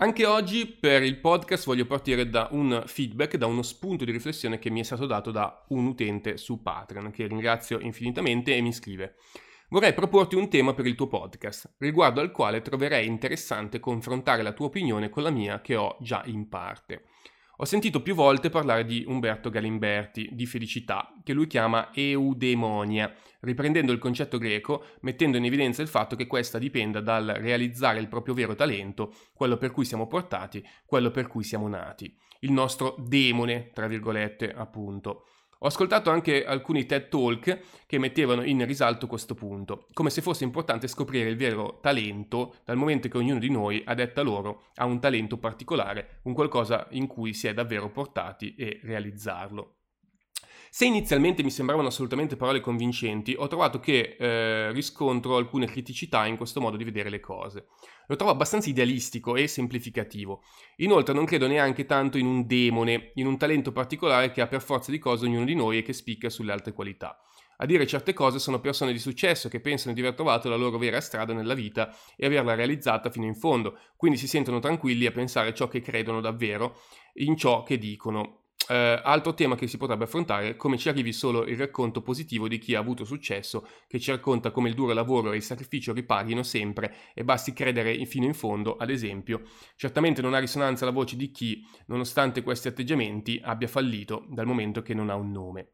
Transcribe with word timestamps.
Anche 0.00 0.26
oggi 0.26 0.64
per 0.64 1.02
il 1.02 1.18
podcast 1.18 1.64
voglio 1.66 1.84
partire 1.84 2.30
da 2.30 2.46
un 2.52 2.84
feedback, 2.86 3.36
da 3.36 3.46
uno 3.46 3.62
spunto 3.62 4.04
di 4.04 4.12
riflessione 4.12 4.60
che 4.60 4.70
mi 4.70 4.78
è 4.78 4.84
stato 4.84 5.06
dato 5.06 5.32
da 5.32 5.64
un 5.70 5.86
utente 5.86 6.36
su 6.36 6.62
Patreon, 6.62 7.10
che 7.10 7.26
ringrazio 7.26 7.80
infinitamente 7.80 8.54
e 8.54 8.60
mi 8.60 8.72
scrive. 8.72 9.16
Vorrei 9.70 9.94
proporti 9.94 10.36
un 10.36 10.48
tema 10.48 10.72
per 10.72 10.86
il 10.86 10.94
tuo 10.94 11.08
podcast, 11.08 11.74
riguardo 11.78 12.20
al 12.20 12.30
quale 12.30 12.62
troverei 12.62 13.08
interessante 13.08 13.80
confrontare 13.80 14.42
la 14.42 14.52
tua 14.52 14.66
opinione 14.66 15.08
con 15.08 15.24
la 15.24 15.30
mia 15.30 15.60
che 15.60 15.74
ho 15.74 15.96
già 16.00 16.22
in 16.26 16.48
parte. 16.48 17.06
Ho 17.56 17.64
sentito 17.64 18.00
più 18.00 18.14
volte 18.14 18.50
parlare 18.50 18.84
di 18.84 19.02
Umberto 19.04 19.50
Galimberti, 19.50 20.28
di 20.30 20.46
felicità, 20.46 21.12
che 21.24 21.32
lui 21.32 21.48
chiama 21.48 21.90
eudemonia, 21.92 23.12
riprendendo 23.40 23.92
il 23.92 23.98
concetto 23.98 24.38
greco, 24.38 24.84
mettendo 25.00 25.36
in 25.36 25.44
evidenza 25.44 25.82
il 25.82 25.88
fatto 25.88 26.16
che 26.16 26.26
questa 26.26 26.58
dipenda 26.58 27.00
dal 27.00 27.26
realizzare 27.26 28.00
il 28.00 28.08
proprio 28.08 28.34
vero 28.34 28.54
talento, 28.54 29.12
quello 29.32 29.56
per 29.56 29.70
cui 29.70 29.84
siamo 29.84 30.06
portati, 30.06 30.64
quello 30.84 31.10
per 31.10 31.26
cui 31.26 31.44
siamo 31.44 31.68
nati. 31.68 32.14
Il 32.40 32.52
nostro 32.52 32.94
demone, 32.98 33.70
tra 33.72 33.86
virgolette, 33.86 34.52
appunto. 34.52 35.24
Ho 35.60 35.66
ascoltato 35.66 36.10
anche 36.10 36.44
alcuni 36.44 36.86
TED 36.86 37.08
Talk 37.08 37.60
che 37.84 37.98
mettevano 37.98 38.44
in 38.44 38.64
risalto 38.64 39.08
questo 39.08 39.34
punto, 39.34 39.86
come 39.92 40.08
se 40.08 40.22
fosse 40.22 40.44
importante 40.44 40.86
scoprire 40.86 41.28
il 41.28 41.36
vero 41.36 41.80
talento 41.80 42.54
dal 42.64 42.76
momento 42.76 43.08
che 43.08 43.18
ognuno 43.18 43.40
di 43.40 43.50
noi, 43.50 43.82
a 43.84 43.94
detta 43.94 44.22
loro, 44.22 44.66
ha 44.76 44.84
un 44.84 45.00
talento 45.00 45.36
particolare, 45.38 46.20
un 46.24 46.32
qualcosa 46.32 46.86
in 46.90 47.08
cui 47.08 47.34
si 47.34 47.48
è 47.48 47.54
davvero 47.54 47.90
portati 47.90 48.54
e 48.54 48.78
realizzarlo. 48.84 49.77
Se 50.70 50.84
inizialmente 50.84 51.42
mi 51.42 51.50
sembravano 51.50 51.88
assolutamente 51.88 52.36
parole 52.36 52.60
convincenti, 52.60 53.34
ho 53.36 53.46
trovato 53.46 53.80
che 53.80 54.16
eh, 54.18 54.70
riscontro 54.72 55.36
alcune 55.36 55.66
criticità 55.66 56.26
in 56.26 56.36
questo 56.36 56.60
modo 56.60 56.76
di 56.76 56.84
vedere 56.84 57.08
le 57.08 57.20
cose. 57.20 57.68
Lo 58.06 58.16
trovo 58.16 58.32
abbastanza 58.32 58.68
idealistico 58.68 59.36
e 59.36 59.48
semplificativo. 59.48 60.42
Inoltre 60.76 61.14
non 61.14 61.24
credo 61.24 61.46
neanche 61.46 61.86
tanto 61.86 62.18
in 62.18 62.26
un 62.26 62.46
demone, 62.46 63.12
in 63.14 63.26
un 63.26 63.38
talento 63.38 63.72
particolare 63.72 64.30
che 64.30 64.40
ha 64.40 64.46
per 64.46 64.62
forza 64.62 64.90
di 64.90 64.98
cose 64.98 65.26
ognuno 65.26 65.44
di 65.44 65.54
noi 65.54 65.78
e 65.78 65.82
che 65.82 65.92
spicca 65.92 66.28
sulle 66.28 66.52
altre 66.52 66.72
qualità. 66.72 67.18
A 67.60 67.66
dire 67.66 67.86
certe 67.86 68.12
cose 68.12 68.38
sono 68.38 68.60
persone 68.60 68.92
di 68.92 69.00
successo 69.00 69.48
che 69.48 69.60
pensano 69.60 69.92
di 69.92 70.00
aver 70.00 70.14
trovato 70.14 70.48
la 70.48 70.54
loro 70.54 70.78
vera 70.78 71.00
strada 71.00 71.32
nella 71.32 71.54
vita 71.54 71.92
e 72.16 72.26
averla 72.26 72.54
realizzata 72.54 73.10
fino 73.10 73.26
in 73.26 73.34
fondo, 73.34 73.78
quindi 73.96 74.16
si 74.16 74.28
sentono 74.28 74.60
tranquilli 74.60 75.06
a 75.06 75.10
pensare 75.10 75.52
ciò 75.54 75.66
che 75.66 75.80
credono 75.80 76.20
davvero 76.20 76.80
in 77.14 77.36
ciò 77.36 77.64
che 77.64 77.76
dicono 77.76 78.44
eh, 78.68 79.00
altro 79.02 79.34
tema 79.34 79.56
che 79.56 79.66
si 79.66 79.78
potrebbe 79.78 80.04
affrontare 80.04 80.50
è 80.50 80.56
come 80.56 80.76
ci 80.76 80.88
arrivi 80.88 81.12
solo 81.12 81.44
il 81.44 81.56
racconto 81.56 82.02
positivo 82.02 82.48
di 82.48 82.58
chi 82.58 82.74
ha 82.74 82.78
avuto 82.78 83.04
successo, 83.04 83.66
che 83.86 83.98
ci 83.98 84.10
racconta 84.10 84.50
come 84.50 84.68
il 84.68 84.74
duro 84.74 84.92
lavoro 84.92 85.32
e 85.32 85.36
il 85.36 85.42
sacrificio 85.42 85.92
ripaghino 85.92 86.42
sempre 86.42 86.94
e 87.14 87.24
basti 87.24 87.52
credere 87.52 88.04
fino 88.04 88.26
in 88.26 88.34
fondo, 88.34 88.76
ad 88.76 88.90
esempio. 88.90 89.42
Certamente 89.74 90.20
non 90.20 90.34
ha 90.34 90.38
risonanza 90.38 90.84
la 90.84 90.90
voce 90.90 91.16
di 91.16 91.30
chi, 91.30 91.66
nonostante 91.86 92.42
questi 92.42 92.68
atteggiamenti, 92.68 93.40
abbia 93.42 93.68
fallito 93.68 94.26
dal 94.28 94.46
momento 94.46 94.82
che 94.82 94.94
non 94.94 95.08
ha 95.10 95.14
un 95.14 95.30
nome. 95.32 95.70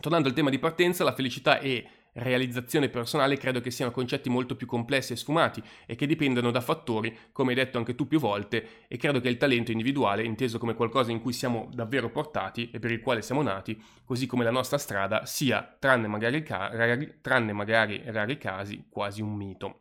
Tornando 0.00 0.28
al 0.28 0.34
tema 0.34 0.50
di 0.50 0.58
partenza, 0.58 1.04
la 1.04 1.14
felicità 1.14 1.58
è 1.58 1.84
realizzazione 2.16 2.88
personale 2.88 3.36
credo 3.36 3.60
che 3.60 3.70
siano 3.70 3.90
concetti 3.90 4.28
molto 4.28 4.56
più 4.56 4.66
complessi 4.66 5.12
e 5.12 5.16
sfumati 5.16 5.62
e 5.86 5.94
che 5.94 6.06
dipendano 6.06 6.50
da 6.50 6.60
fattori, 6.60 7.16
come 7.32 7.50
hai 7.50 7.56
detto 7.56 7.78
anche 7.78 7.94
tu 7.94 8.06
più 8.06 8.18
volte, 8.18 8.86
e 8.88 8.96
credo 8.96 9.20
che 9.20 9.28
il 9.28 9.36
talento 9.36 9.70
individuale, 9.70 10.24
inteso 10.24 10.58
come 10.58 10.74
qualcosa 10.74 11.10
in 11.10 11.20
cui 11.20 11.32
siamo 11.32 11.68
davvero 11.72 12.10
portati 12.10 12.70
e 12.72 12.78
per 12.78 12.90
il 12.90 13.00
quale 13.00 13.22
siamo 13.22 13.42
nati, 13.42 13.80
così 14.04 14.26
come 14.26 14.44
la 14.44 14.50
nostra 14.50 14.78
strada, 14.78 15.26
sia, 15.26 15.76
tranne 15.78 16.06
magari, 16.06 16.42
ca- 16.42 16.70
rari, 16.72 17.18
tranne 17.20 17.52
magari 17.52 18.02
rari 18.06 18.38
casi, 18.38 18.86
quasi 18.88 19.20
un 19.20 19.34
mito. 19.34 19.80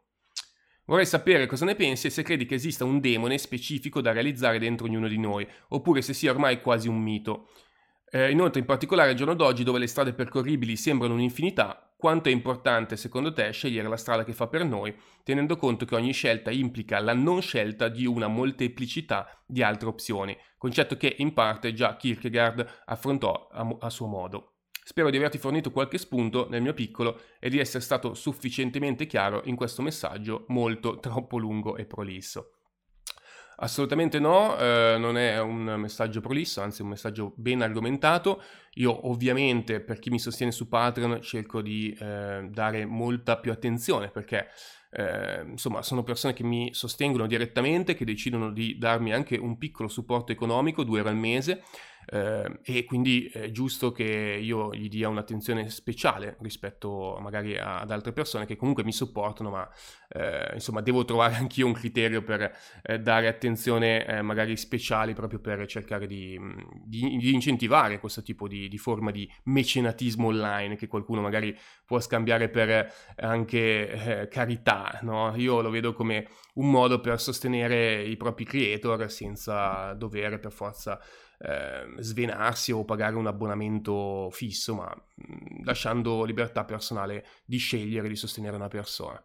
Vorrei 0.85 1.07
sapere 1.07 1.47
cosa 1.47 1.66
ne 1.66 1.75
pensi 1.75 2.07
e 2.07 2.09
se 2.12 2.22
credi 2.22 2.45
che 2.45 2.56
esista 2.56 2.85
un 2.85 3.00
demone 3.00 3.40
specifico 3.40 4.01
da 4.01 4.12
realizzare 4.12 4.59
dentro 4.59 4.85
ognuno 4.85 5.07
di 5.07 5.18
noi, 5.18 5.47
oppure 5.69 6.03
se 6.03 6.13
sia 6.13 6.31
ormai 6.31 6.62
quasi 6.62 6.88
un 6.88 7.01
mito. 7.01 7.50
Eh, 8.12 8.29
inoltre, 8.29 8.59
in 8.59 8.68
particolare 8.68 9.09
al 9.09 9.16
giorno 9.16 9.34
d'oggi, 9.34 9.63
dove 9.63 9.79
le 9.79 9.88
strade 9.88 10.13
percorribili 10.13 10.75
sembrano 10.75 11.16
un'infinità, 11.16 11.84
quanto 11.97 12.29
è 12.29 12.31
importante 12.31 12.97
secondo 12.97 13.31
te 13.31 13.51
scegliere 13.51 13.88
la 13.88 13.97
strada 13.97 14.23
che 14.23 14.33
fa 14.33 14.47
per 14.47 14.63
noi, 14.66 14.95
tenendo 15.23 15.56
conto 15.56 15.85
che 15.85 15.95
ogni 15.95 16.11
scelta 16.11 16.51
implica 16.51 17.00
la 17.00 17.13
non 17.13 17.41
scelta 17.41 17.88
di 17.88 18.06
una 18.06 18.28
molteplicità 18.28 19.41
di 19.45 19.63
altre 19.63 19.88
opzioni, 19.88 20.38
concetto 20.57 20.97
che 20.97 21.16
in 21.19 21.33
parte 21.33 21.73
già 21.73 21.95
Kierkegaard 21.95 22.83
affrontò 22.85 23.47
a, 23.51 23.75
a 23.79 23.89
suo 23.89 24.07
modo. 24.07 24.56
Spero 24.88 25.09
di 25.09 25.17
averti 25.17 25.39
fornito 25.39 25.72
qualche 25.72 25.97
spunto 25.97 26.47
nel 26.47 26.61
mio 26.61 26.75
piccolo 26.75 27.19
e 27.39 27.50
di 27.50 27.57
essere 27.57 27.81
stato 27.81 28.13
sufficientemente 28.13 29.07
chiaro 29.07 29.41
in 29.45 29.56
questo 29.56 29.81
messaggio 29.81 30.45
molto 30.50 31.00
troppo 31.00 31.38
lungo 31.38 31.75
e 31.75 31.85
prolisso. 31.85 32.55
Assolutamente 33.58 34.20
no, 34.20 34.58
eh, 34.58 34.98
non 35.00 35.18
è 35.18 35.40
un 35.40 35.76
messaggio 35.78 36.20
prolisso, 36.20 36.62
anzi 36.62 36.82
è 36.82 36.84
un 36.84 36.90
messaggio 36.90 37.34
ben 37.38 37.62
argomentato. 37.62 38.42
Io 38.74 39.08
ovviamente 39.10 39.80
per 39.80 40.00
chi 40.00 40.10
mi 40.10 40.20
sostiene 40.20 40.52
su 40.52 40.68
Patreon 40.68 41.22
cerco 41.22 41.62
di 41.62 41.96
eh, 41.98 42.48
dare 42.50 42.86
molta 42.86 43.38
più 43.38 43.52
attenzione 43.52 44.10
perché 44.10 44.50
eh, 44.92 45.46
insomma 45.48 45.82
sono 45.82 46.04
persone 46.04 46.34
che 46.34 46.44
mi 46.44 46.74
sostengono 46.74 47.28
direttamente, 47.28 47.96
che 47.96 48.04
decidono 48.04 48.52
di 48.52 48.78
darmi 48.78 49.14
anche 49.14 49.38
un 49.38 49.58
piccolo 49.58 49.88
supporto 49.88 50.34
economico, 50.34 50.84
due 50.84 50.98
euro 50.98 51.10
al 51.10 51.18
mese 51.18 51.64
eh, 52.08 52.60
e 52.64 52.84
quindi 52.86 53.26
è 53.26 53.52
giusto 53.52 53.92
che 53.92 54.40
io 54.42 54.74
gli 54.74 54.88
dia 54.88 55.10
un'attenzione 55.10 55.70
speciale 55.70 56.38
rispetto 56.42 57.18
magari 57.20 57.58
ad 57.58 57.90
altre 57.92 58.14
persone 58.14 58.46
che 58.46 58.56
comunque 58.56 58.84
mi 58.84 58.92
supportano, 58.92 59.50
ma 59.50 59.70
eh, 60.10 60.52
insomma 60.54 60.82
devo 60.82 61.06
trovare 61.06 61.36
anch'io 61.36 61.66
un 61.66 61.74
criterio 61.74 62.24
per 62.24 62.56
eh, 62.84 63.00
dare 63.00 63.28
attenzione 63.28 64.06
eh, 64.06 64.22
magari 64.22 64.56
speciali 64.58 65.14
proprio 65.14 65.40
per 65.40 65.66
cercare 65.66 66.06
di, 66.08 66.40
di, 66.84 67.18
di 67.18 67.34
incentivare 67.34 68.00
questo 68.00 68.22
tipo 68.22 68.48
di, 68.48 68.68
di, 68.68 68.78
forma 68.78 69.12
di 69.12 69.30
mecenatismo 69.46 70.28
online 70.28 70.76
che 70.76 70.88
qualcuno 70.88 71.22
magari 71.22 71.58
può 71.86 72.00
scambiare 72.00 72.50
per 72.50 72.94
anche 73.18 74.22
eh, 74.22 74.28
carità, 74.28 75.00
no? 75.02 75.34
Io 75.36 75.62
lo 75.62 75.70
vedo 75.70 75.94
come 75.94 76.28
un 76.56 76.70
modo 76.70 77.00
per 77.00 77.20
sostenere 77.20 78.04
i 78.04 78.16
propri 78.18 78.46
creator 78.46 79.10
senza 79.10 79.94
dover 79.94 80.40
per 80.40 80.52
forza 80.52 81.00
eh, 81.40 81.85
svenarsi 82.00 82.72
o 82.72 82.85
pagare 82.85 83.16
un 83.16 83.28
abbonamento 83.28 84.29
fisso, 84.31 84.75
ma 84.75 84.94
mh, 85.16 85.63
lasciando 85.63 86.23
libertà 86.23 86.63
personale 86.66 87.25
di 87.46 87.57
scegliere 87.57 88.07
di 88.07 88.16
sostenere 88.16 88.56
una 88.56 88.68
persona. 88.68 89.23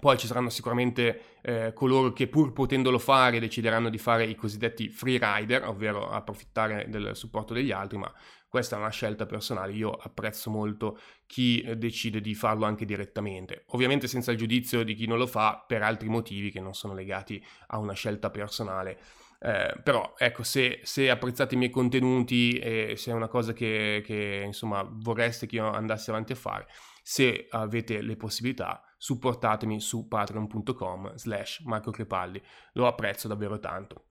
Poi 0.00 0.16
ci 0.16 0.26
saranno 0.26 0.48
sicuramente 0.48 1.40
eh, 1.42 1.72
coloro 1.74 2.14
che 2.14 2.26
pur 2.26 2.54
potendolo 2.54 2.98
fare 2.98 3.38
decideranno 3.38 3.90
di 3.90 3.98
fare 3.98 4.24
i 4.24 4.34
cosiddetti 4.34 4.88
free 4.88 5.18
rider, 5.20 5.68
ovvero 5.68 6.08
approfittare 6.08 6.86
del 6.88 7.14
supporto 7.14 7.52
degli 7.52 7.72
altri, 7.72 7.98
ma 7.98 8.10
questa 8.48 8.76
è 8.76 8.78
una 8.78 8.88
scelta 8.88 9.26
personale. 9.26 9.72
Io 9.72 9.90
apprezzo 9.90 10.50
molto 10.50 10.98
chi 11.26 11.62
decide 11.76 12.22
di 12.22 12.34
farlo 12.34 12.64
anche 12.64 12.86
direttamente, 12.86 13.64
ovviamente 13.68 14.06
senza 14.08 14.30
il 14.32 14.38
giudizio 14.38 14.82
di 14.82 14.94
chi 14.94 15.06
non 15.06 15.18
lo 15.18 15.26
fa 15.26 15.62
per 15.66 15.82
altri 15.82 16.08
motivi 16.08 16.50
che 16.50 16.60
non 16.60 16.74
sono 16.74 16.94
legati 16.94 17.42
a 17.68 17.78
una 17.78 17.92
scelta 17.92 18.30
personale. 18.30 18.98
Eh, 19.44 19.80
però 19.82 20.14
ecco, 20.16 20.44
se, 20.44 20.78
se, 20.84 21.10
apprezzate 21.10 21.56
i 21.56 21.58
miei 21.58 21.70
contenuti 21.70 22.58
e 22.58 22.94
se 22.96 23.10
è 23.10 23.14
una 23.14 23.26
cosa 23.26 23.52
che, 23.52 24.00
che 24.06 24.42
insomma 24.46 24.86
vorreste 24.88 25.46
che 25.46 25.56
io 25.56 25.68
andassi 25.68 26.10
avanti 26.10 26.30
a 26.30 26.36
fare, 26.36 26.68
se 27.02 27.48
avete 27.50 28.02
le 28.02 28.14
possibilità, 28.14 28.84
supportatemi 28.96 29.80
su 29.80 30.06
patreon.com 30.06 31.16
slash 31.16 31.58
Marco 31.64 31.90
Crepaldi, 31.90 32.40
lo 32.74 32.86
apprezzo 32.86 33.26
davvero 33.26 33.58
tanto. 33.58 34.04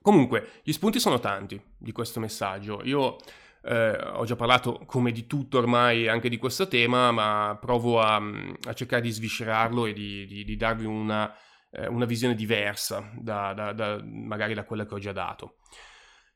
Comunque, 0.00 0.60
gli 0.62 0.72
spunti 0.72 1.00
sono 1.00 1.18
tanti 1.18 1.60
di 1.76 1.92
questo 1.92 2.18
messaggio. 2.18 2.80
Io 2.84 3.18
eh, 3.62 3.90
ho 3.90 4.24
già 4.24 4.36
parlato 4.36 4.84
come 4.86 5.12
di 5.12 5.26
tutto 5.26 5.58
ormai 5.58 6.08
anche 6.08 6.30
di 6.30 6.38
questo 6.38 6.66
tema, 6.66 7.10
ma 7.10 7.58
provo 7.60 8.00
a, 8.00 8.16
a 8.16 8.72
cercare 8.72 9.02
di 9.02 9.10
sviscerarlo 9.10 9.84
e 9.84 9.92
di, 9.92 10.24
di, 10.24 10.44
di 10.44 10.56
darvi 10.56 10.86
una, 10.86 11.30
eh, 11.76 11.86
una 11.86 12.06
visione 12.06 12.34
diversa 12.34 13.10
da, 13.14 13.52
da, 13.52 13.72
da, 13.72 14.02
magari 14.02 14.54
da 14.54 14.64
quella 14.64 14.86
che 14.86 14.94
ho 14.94 14.98
già 14.98 15.12
dato. 15.12 15.58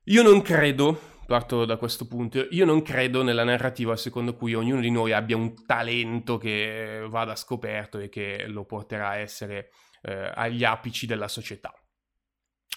Io 0.05 0.23
non 0.23 0.43
credo, 0.43 0.99
parto 1.27 1.65
da 1.65 1.77
questo 1.77 2.07
punto, 2.07 2.47
io 2.51 2.65
non 2.65 2.83
credo 2.83 3.23
nella 3.23 3.45
narrativa 3.45 3.97
secondo 3.97 4.35
cui 4.35 4.55
ognuno 4.55 4.81
di 4.81 4.91
noi 4.91 5.13
abbia 5.13 5.37
un 5.37 5.67
talento 5.67 6.37
che 6.37 7.07
vada 7.09 7.37
scoperto 7.37 7.99
e 7.99 8.09
che 8.09 8.47
lo 8.47 8.65
porterà 8.65 9.09
a 9.09 9.17
essere 9.17 9.71
eh, 10.03 10.31
agli 10.35 10.65
apici 10.65 11.07
della 11.07 11.29
società. 11.29 11.73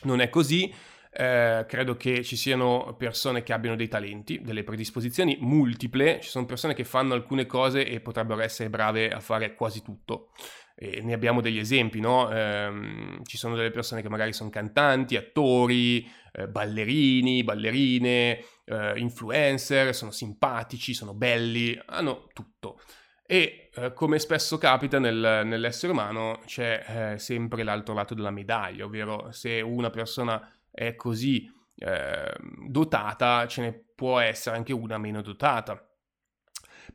Non 0.03 0.19
è 0.19 0.29
così, 0.29 0.73
eh, 1.15 1.65
credo 1.67 1.95
che 1.95 2.23
ci 2.23 2.35
siano 2.35 2.95
persone 2.97 3.43
che 3.43 3.53
abbiano 3.53 3.75
dei 3.75 3.87
talenti, 3.87 4.41
delle 4.41 4.63
predisposizioni 4.63 5.37
multiple, 5.39 6.19
ci 6.21 6.29
sono 6.29 6.45
persone 6.45 6.73
che 6.73 6.83
fanno 6.83 7.13
alcune 7.13 7.45
cose 7.45 7.85
e 7.85 7.99
potrebbero 7.99 8.41
essere 8.41 8.69
brave 8.69 9.09
a 9.09 9.19
fare 9.19 9.53
quasi 9.53 9.83
tutto. 9.83 10.31
E 10.75 11.01
ne 11.01 11.13
abbiamo 11.13 11.39
degli 11.39 11.59
esempi, 11.59 11.99
no? 11.99 12.31
Eh, 12.31 13.19
ci 13.25 13.37
sono 13.37 13.55
delle 13.55 13.69
persone 13.69 14.01
che 14.01 14.09
magari 14.09 14.33
sono 14.33 14.49
cantanti, 14.49 15.15
attori, 15.15 16.03
eh, 16.31 16.47
ballerini, 16.47 17.43
ballerine, 17.43 18.43
eh, 18.65 18.93
influencer, 18.95 19.93
sono 19.93 20.09
simpatici, 20.09 20.95
sono 20.95 21.13
belli, 21.13 21.79
hanno 21.85 22.27
tutto. 22.33 22.79
E 23.25 23.69
eh, 23.73 23.93
come 23.93 24.17
spesso 24.17 24.57
capita 24.57 24.97
nel, 24.97 25.43
nell'essere 25.45 25.91
umano 25.91 26.41
c'è 26.45 27.13
eh, 27.13 27.19
sempre 27.19 27.63
l'altro 27.63 27.93
lato 27.93 28.15
della 28.15 28.31
medaglia, 28.31 28.85
ovvero 28.85 29.31
se 29.31 29.61
una 29.61 29.91
persona 29.91 30.41
è 30.73 30.95
così 30.95 31.47
eh, 31.75 32.33
dotata, 32.67 33.47
ce 33.47 33.61
ne 33.61 33.85
può 33.95 34.19
essere 34.19 34.55
anche 34.55 34.73
una 34.73 34.97
meno 34.97 35.21
dotata. 35.21 35.79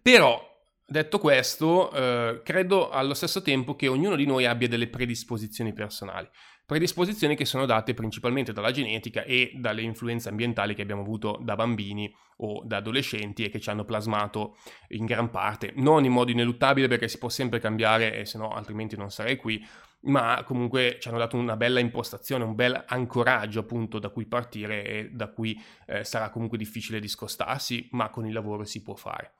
Però, 0.02 0.40
detto 0.84 1.18
questo, 1.18 1.90
eh, 1.92 2.42
credo 2.44 2.90
allo 2.90 3.14
stesso 3.14 3.40
tempo 3.40 3.76
che 3.76 3.88
ognuno 3.88 4.16
di 4.16 4.26
noi 4.26 4.44
abbia 4.44 4.68
delle 4.68 4.88
predisposizioni 4.88 5.72
personali. 5.72 6.28
Predisposizioni 6.66 7.34
che 7.34 7.46
sono 7.46 7.64
date 7.64 7.94
principalmente 7.94 8.52
dalla 8.52 8.70
genetica 8.70 9.22
e 9.22 9.52
dalle 9.54 9.80
influenze 9.80 10.28
ambientali 10.28 10.74
che 10.74 10.82
abbiamo 10.82 11.00
avuto 11.00 11.40
da 11.42 11.54
bambini 11.54 12.12
o 12.38 12.62
da 12.62 12.76
adolescenti 12.76 13.42
e 13.42 13.48
che 13.48 13.58
ci 13.58 13.70
hanno 13.70 13.86
plasmato 13.86 14.58
in 14.88 15.06
gran 15.06 15.30
parte, 15.30 15.72
non 15.76 16.04
in 16.04 16.12
modo 16.12 16.30
ineluttabile 16.30 16.86
perché 16.86 17.08
si 17.08 17.16
può 17.16 17.30
sempre 17.30 17.58
cambiare 17.58 18.14
e 18.14 18.26
se 18.26 18.36
no 18.36 18.50
altrimenti 18.50 18.98
non 18.98 19.10
sarei 19.10 19.36
qui, 19.36 19.66
ma 20.02 20.42
comunque 20.44 20.98
ci 21.00 21.08
hanno 21.08 21.18
dato 21.18 21.36
una 21.36 21.56
bella 21.56 21.80
impostazione, 21.80 22.44
un 22.44 22.54
bel 22.54 22.84
ancoraggio 22.86 23.60
appunto 23.60 23.98
da 23.98 24.10
cui 24.10 24.26
partire 24.26 24.84
e 24.84 25.10
da 25.10 25.28
cui 25.28 25.60
eh, 25.86 26.04
sarà 26.04 26.30
comunque 26.30 26.58
difficile 26.58 27.00
discostarsi, 27.00 27.88
ma 27.92 28.10
con 28.10 28.26
il 28.26 28.32
lavoro 28.32 28.64
si 28.64 28.82
può 28.82 28.94
fare. 28.94 29.32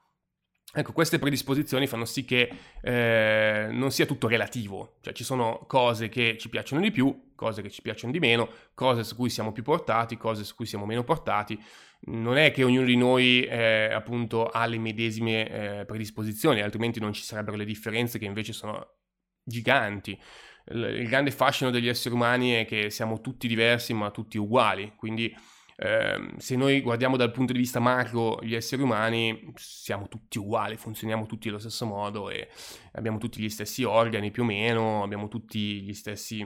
Ecco, 0.71 0.93
queste 0.93 1.19
predisposizioni 1.19 1.87
fanno 1.87 2.05
sì 2.05 2.27
che 2.27 2.51
eh, 2.83 3.69
non 3.71 3.91
sia 3.91 4.05
tutto 4.05 4.29
relativo, 4.29 4.99
cioè 5.01 5.15
ci 5.15 5.25
sono 5.25 5.65
cose 5.67 6.11
che 6.11 6.37
ci 6.39 6.51
piacciono 6.51 6.83
di 6.83 6.91
più, 6.91 7.33
cose 7.35 7.63
che 7.63 7.71
ci 7.71 7.81
piacciono 7.81 8.13
di 8.13 8.19
meno, 8.19 8.51
cose 8.75 9.03
su 9.03 9.17
cui 9.17 9.31
siamo 9.31 9.53
più 9.53 9.63
portati, 9.63 10.19
cose 10.19 10.45
su 10.45 10.55
cui 10.55 10.67
siamo 10.67 10.85
meno 10.85 11.05
portati. 11.05 11.59
Non 12.01 12.37
è 12.37 12.53
che 12.53 12.65
ognuno 12.65 12.85
di 12.85 12.97
noi 12.97 13.45
eh, 13.45 13.91
appunto 13.93 14.49
ha 14.49 14.67
le 14.67 14.79
medesime 14.79 15.49
eh, 15.81 15.85
predisposizioni, 15.87 16.61
altrimenti 16.61 17.01
non 17.01 17.15
ci 17.15 17.23
sarebbero 17.23 17.57
le 17.57 17.65
differenze 17.65 18.19
che 18.19 18.27
invece 18.27 18.53
sono 18.53 18.99
giganti. 19.43 20.21
Il 20.71 21.09
grande 21.09 21.31
fascino 21.31 21.71
degli 21.71 21.89
esseri 21.89 22.15
umani 22.15 22.53
è 22.53 22.67
che 22.67 22.91
siamo 22.91 23.21
tutti 23.21 23.49
diversi 23.49 23.95
ma 23.95 24.11
tutti 24.11 24.37
uguali, 24.39 24.93
quindi 24.97 25.35
eh, 25.81 26.33
se 26.39 26.57
noi 26.57 26.81
guardiamo 26.81 27.17
dal 27.17 27.31
punto 27.31 27.53
di 27.53 27.61
vista 27.61 27.79
macro 27.79 28.41
gli 28.43 28.55
esseri 28.57 28.83
umani 28.83 29.53
siamo 29.55 30.09
tutti 30.09 30.39
uguali, 30.39 30.77
funzioniamo 30.77 31.27
tutti 31.27 31.49
allo 31.49 31.61
stesso 31.61 31.87
modo 31.87 32.31
e 32.31 32.49
abbiamo 32.93 33.19
tutti 33.19 33.41
gli 33.41 33.49
stessi 33.49 33.85
organi 33.85 34.31
più 34.31 34.43
o 34.43 34.47
meno, 34.47 35.05
abbiamo 35.05 35.29
tutti 35.29 35.81
gli 35.83 35.95
stessi 35.95 36.41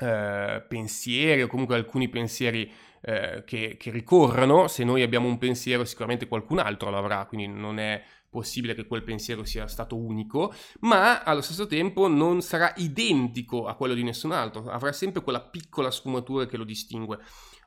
eh, 0.00 0.64
pensieri 0.68 1.42
o 1.42 1.46
comunque 1.46 1.76
alcuni 1.76 2.08
pensieri 2.08 2.70
eh, 3.02 3.44
che, 3.46 3.76
che 3.78 3.90
ricorrono, 3.90 4.66
se 4.66 4.82
noi 4.82 5.02
abbiamo 5.02 5.28
un 5.28 5.38
pensiero 5.38 5.84
sicuramente 5.84 6.26
qualcun 6.26 6.58
altro 6.58 6.90
l'avrà, 6.90 7.26
quindi 7.26 7.46
non 7.46 7.78
è 7.78 8.02
possibile 8.30 8.74
che 8.74 8.86
quel 8.86 9.02
pensiero 9.02 9.44
sia 9.44 9.66
stato 9.66 9.96
unico, 9.96 10.54
ma 10.80 11.22
allo 11.22 11.40
stesso 11.40 11.66
tempo 11.66 12.06
non 12.06 12.40
sarà 12.40 12.72
identico 12.76 13.66
a 13.66 13.74
quello 13.74 13.94
di 13.94 14.04
nessun 14.04 14.32
altro, 14.32 14.64
avrà 14.70 14.92
sempre 14.92 15.22
quella 15.22 15.42
piccola 15.42 15.90
sfumatura 15.90 16.46
che 16.46 16.56
lo 16.56 16.64
distingue. 16.64 17.18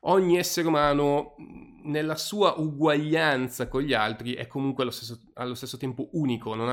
Ogni 0.06 0.38
essere 0.38 0.68
umano, 0.68 1.36
nella 1.83 2.15
sua 2.15 2.56
uguaglianza 2.57 3.68
con 3.68 3.81
gli 3.81 3.94
altri, 3.94 4.33
è 4.33 4.48
comunque 4.48 4.83
allo 4.83 4.92
stesso, 4.92 5.21
allo 5.36 5.54
stesso 5.54 5.77
tempo 5.77 6.10
unico, 6.13 6.56
non, 6.56 6.69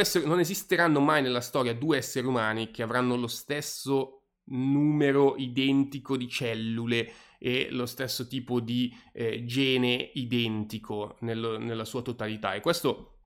esseri, 0.00 0.26
non 0.26 0.40
esisteranno 0.40 1.00
mai 1.00 1.22
nella 1.22 1.40
storia 1.40 1.74
due 1.74 1.98
esseri 1.98 2.26
umani 2.26 2.70
che 2.70 2.82
avranno 2.82 3.16
lo 3.16 3.28
stesso 3.28 4.25
numero 4.46 5.36
identico 5.36 6.16
di 6.16 6.28
cellule 6.28 7.12
e 7.38 7.68
lo 7.70 7.86
stesso 7.86 8.26
tipo 8.26 8.60
di 8.60 8.94
eh, 9.12 9.44
gene 9.44 10.10
identico 10.14 11.16
nel, 11.20 11.58
nella 11.60 11.84
sua 11.84 12.02
totalità. 12.02 12.54
E 12.54 12.60
questo 12.60 13.16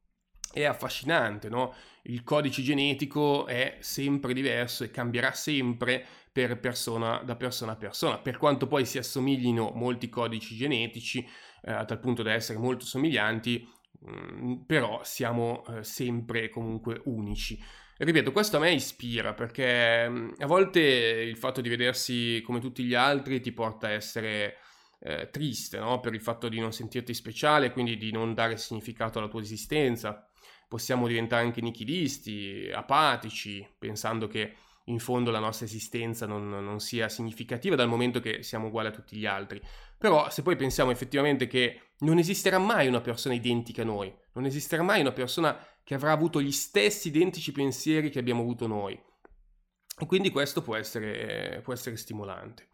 è 0.53 0.65
affascinante, 0.65 1.49
no? 1.49 1.75
Il 2.05 2.25
codice 2.25 2.63
genetico 2.63 3.47
è 3.47 3.77
sempre 3.81 4.33
diverso 4.33 4.85
e 4.85 4.91
cambierà 4.91 5.33
sempre 5.33 6.05
per 6.33 6.59
persona, 6.59 7.19
da 7.19 7.37
persona 7.37 7.73
a 7.73 7.77
persona, 7.77 8.19
per 8.19 8.37
quanto 8.37 8.67
poi 8.67 8.85
si 8.87 8.99
assomiglino 8.99 9.73
molti 9.75 10.09
codici 10.09 10.57
genetici, 10.57 11.27
eh, 11.63 11.73
a 11.73 11.85
tal 11.85 12.01
punto 12.01 12.23
da 12.23 12.33
essere 12.33 12.59
molto 12.59 12.85
somiglianti, 12.85 13.69
mh, 14.01 14.13
mm, 14.13 14.55
però 14.67 15.01
siamo 15.05 15.65
eh, 15.67 15.85
sempre 15.85 16.49
comunque 16.49 17.01
unici. 17.05 17.63
Ripeto, 18.03 18.33
questo 18.33 18.57
a 18.57 18.61
me 18.61 18.73
ispira 18.73 19.35
perché 19.35 20.11
a 20.39 20.47
volte 20.47 20.81
il 20.81 21.37
fatto 21.37 21.61
di 21.61 21.69
vedersi 21.69 22.43
come 22.47 22.59
tutti 22.59 22.83
gli 22.83 22.95
altri 22.95 23.43
ti 23.43 23.53
porta 23.53 23.89
a 23.89 23.91
essere 23.91 24.57
eh, 25.01 25.29
triste, 25.31 25.79
no? 25.79 26.01
Per 26.01 26.15
il 26.15 26.23
fatto 26.23 26.49
di 26.49 26.59
non 26.61 26.73
sentirti 26.73 27.13
speciale, 27.13 27.73
quindi 27.73 27.99
di 27.99 28.11
non 28.11 28.33
dare 28.33 28.57
significato 28.57 29.19
alla 29.19 29.29
tua 29.29 29.43
esistenza. 29.43 30.27
Possiamo 30.67 31.07
diventare 31.07 31.43
anche 31.43 31.61
nichilisti, 31.61 32.71
apatici, 32.73 33.69
pensando 33.79 34.29
che 34.29 34.55
in 34.85 34.99
fondo 34.99 35.31
la 35.31 35.39
nostra 35.39 35.67
esistenza 35.67 36.25
non, 36.25 36.49
non, 36.49 36.81
sia 36.81 37.11
significativa 37.11 37.77
dal 37.77 37.89
momento 37.89 38.19
che 38.21 38.43
siamo 38.43 38.69
uguali 38.69 38.89
a 38.89 38.93
tutti 38.93 39.15
gli 39.15 39.27
altri. 39.27 39.61
Però 39.99 40.31
se 40.31 40.41
poi 40.41 40.57
pensiamo 40.57 40.91
effettivamente 40.91 41.47
che 41.47 41.91
non 41.99 42.17
esisterà 42.17 42.59
mai 42.59 42.89
una 42.89 43.03
persona 43.03 43.35
identica 43.35 43.83
a 43.83 43.85
noi, 43.85 44.11
non 44.33 44.47
esisterà 44.47 44.83
mai 44.83 45.03
una 45.03 45.13
persona 45.13 45.55
che 45.85 45.95
avrà 45.95 46.13
avuto 46.13 46.41
gli 46.41 46.53
stessi 46.53 47.09
identici 47.09 47.53
pensieri 47.53 48.11
che 48.11 48.19
abbiamo 48.19 48.43
avuto 48.43 48.67
noi. 48.67 49.01
E 49.99 50.07
quindi 50.07 50.31
questo 50.31 50.63
può 50.63 50.77
essere, 50.77 51.61
può 51.63 51.73
essere 51.73 51.97
stimolante. 51.97 52.69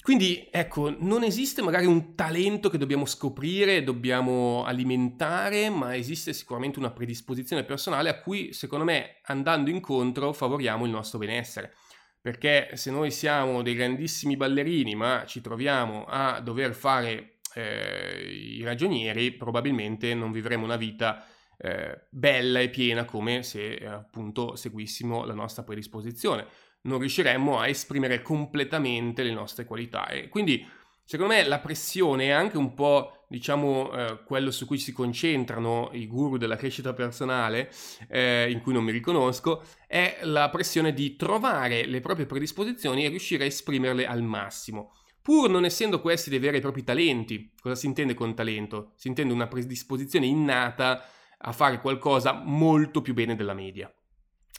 Quindi 0.00 0.48
ecco, 0.50 0.94
non 0.98 1.22
esiste 1.22 1.62
magari 1.62 1.86
un 1.86 2.14
talento 2.14 2.70
che 2.70 2.78
dobbiamo 2.78 3.04
scoprire, 3.04 3.84
dobbiamo 3.84 4.64
alimentare, 4.64 5.68
ma 5.68 5.94
esiste 5.94 6.32
sicuramente 6.32 6.78
una 6.78 6.90
predisposizione 6.90 7.64
personale 7.64 8.08
a 8.08 8.18
cui, 8.20 8.52
secondo 8.52 8.84
me, 8.84 9.20
andando 9.24 9.70
incontro, 9.70 10.32
favoriamo 10.32 10.86
il 10.86 10.90
nostro 10.90 11.18
benessere. 11.18 11.74
Perché 12.20 12.70
se 12.74 12.90
noi 12.90 13.10
siamo 13.10 13.62
dei 13.62 13.74
grandissimi 13.74 14.36
ballerini, 14.36 14.94
ma 14.94 15.24
ci 15.26 15.40
troviamo 15.40 16.04
a 16.04 16.40
dover 16.40 16.74
fare 16.74 17.40
eh, 17.54 18.28
i 18.28 18.62
ragionieri, 18.62 19.32
probabilmente 19.32 20.14
non 20.14 20.32
vivremo 20.32 20.64
una 20.64 20.76
vita 20.76 21.24
eh, 21.62 22.06
bella 22.10 22.58
e 22.58 22.70
piena 22.70 23.04
come 23.04 23.44
se 23.44 23.74
eh, 23.74 23.86
appunto 23.86 24.56
seguissimo 24.56 25.24
la 25.24 25.34
nostra 25.34 25.62
predisposizione. 25.62 26.46
Non 26.82 26.98
riusciremmo 26.98 27.60
a 27.60 27.68
esprimere 27.68 28.20
completamente 28.20 29.22
le 29.22 29.32
nostre 29.32 29.64
qualità 29.64 30.08
e 30.08 30.28
quindi 30.28 30.66
secondo 31.04 31.32
me 31.32 31.44
la 31.44 31.60
pressione 31.60 32.26
è 32.26 32.30
anche 32.30 32.56
un 32.56 32.74
po' 32.74 33.24
diciamo 33.28 33.92
eh, 33.92 34.24
quello 34.24 34.50
su 34.50 34.66
cui 34.66 34.78
si 34.78 34.92
concentrano 34.92 35.90
i 35.92 36.06
guru 36.08 36.36
della 36.36 36.56
crescita 36.56 36.92
personale, 36.92 37.70
eh, 38.08 38.50
in 38.50 38.60
cui 38.60 38.72
non 38.72 38.84
mi 38.84 38.92
riconosco, 38.92 39.62
è 39.86 40.18
la 40.22 40.50
pressione 40.50 40.92
di 40.92 41.16
trovare 41.16 41.86
le 41.86 42.00
proprie 42.00 42.26
predisposizioni 42.26 43.04
e 43.04 43.08
riuscire 43.08 43.44
a 43.44 43.46
esprimerle 43.46 44.06
al 44.06 44.22
massimo. 44.22 44.92
Pur 45.22 45.48
non 45.48 45.64
essendo 45.64 46.00
questi 46.00 46.28
dei 46.28 46.40
veri 46.40 46.56
e 46.56 46.60
propri 46.60 46.82
talenti, 46.82 47.52
cosa 47.60 47.76
si 47.76 47.86
intende 47.86 48.12
con 48.12 48.34
talento? 48.34 48.92
Si 48.96 49.06
intende 49.06 49.32
una 49.32 49.46
predisposizione 49.46 50.26
innata 50.26 51.02
a 51.42 51.52
fare 51.52 51.80
qualcosa 51.80 52.32
molto 52.32 53.02
più 53.02 53.14
bene 53.14 53.34
della 53.34 53.54
media. 53.54 53.92